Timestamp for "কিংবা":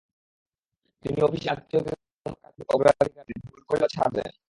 1.81-1.95